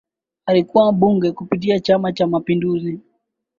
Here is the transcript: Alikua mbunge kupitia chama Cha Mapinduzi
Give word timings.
Alikua 0.45 0.91
mbunge 0.91 1.31
kupitia 1.31 1.79
chama 1.79 2.13
Cha 2.13 2.27
Mapinduzi 2.27 2.99